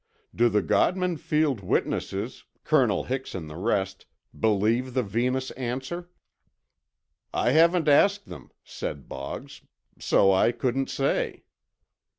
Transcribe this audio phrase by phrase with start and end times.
[0.33, 6.09] "Do the Godman Field witnesses—Colonel Hix and the rest—believe the Venus answer?"
[7.31, 9.61] "I haven't asked them," said Boggs,
[9.99, 11.43] "so I couldn't say."